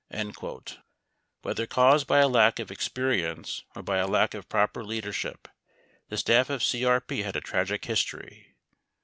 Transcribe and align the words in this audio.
28 0.09 0.33
AVhether 1.43 1.69
caused 1.69 2.07
by 2.07 2.17
a 2.17 2.27
lack 2.27 2.57
of 2.57 2.71
experience 2.71 3.61
or 3.75 3.83
by 3.83 3.97
a 3.99 4.07
lack 4.07 4.33
of 4.33 4.49
proper 4.49 4.83
leader 4.83 5.13
ship, 5.13 5.47
the 6.09 6.17
staff 6.17 6.49
of 6.49 6.63
CEP 6.63 7.23
had 7.23 7.35
a 7.35 7.39
tragic 7.39 7.85
history. 7.85 8.55